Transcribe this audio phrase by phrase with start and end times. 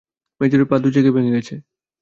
[0.41, 1.55] মেজরের পা দুই জায়গায় ভেঙে গেছে।